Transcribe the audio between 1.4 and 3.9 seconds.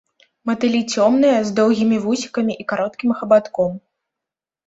з доўгімі вусікамі і кароткім хабатком.